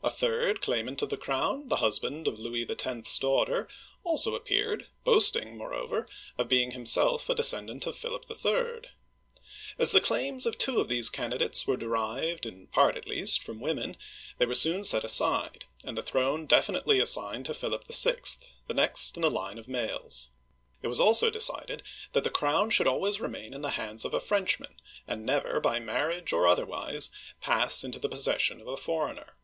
[0.00, 3.68] A third claim ant of the crown, the husband of Louis X.*s daughter,
[4.04, 6.06] also appeared, boasting, moreover,
[6.38, 8.88] of being himself a de scendant of Philip III.
[9.76, 13.58] As the claims of two of these candidates were derived, in part at least, from
[13.60, 13.96] women,
[14.38, 18.18] they were soon set aside, and the throne definitely assigned to Philip VI.,
[18.68, 20.30] the next in the line of males.
[20.80, 21.82] It was also decided
[22.12, 24.76] that the crown should always remain in the hands of a Frenchrnan,
[25.08, 27.10] and never by marriage, or otherwise,
[27.42, 29.34] pass into the possession of a foreigner.